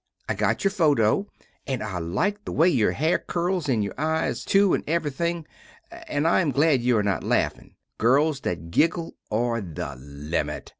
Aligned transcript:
I 0.27 0.33
got 0.33 0.63
your 0.63 0.71
photo 0.71 1.27
and 1.67 1.83
I 1.83 1.99
like 1.99 2.43
the 2.43 2.51
way 2.51 2.67
your 2.67 2.93
hare 2.93 3.19
curls 3.19 3.69
and 3.69 3.83
your 3.83 3.93
eyes 3.99 4.43
two 4.43 4.73
and 4.73 4.83
everythin, 4.89 5.45
and 6.07 6.27
I 6.27 6.41
am 6.41 6.49
glad 6.49 6.81
you 6.81 6.97
are 6.97 7.03
not 7.03 7.23
laffin. 7.23 7.75
Girls 7.99 8.39
that 8.41 8.71
giggle 8.71 9.13
are 9.29 9.61
the 9.61 9.95
limit. 9.97 10.69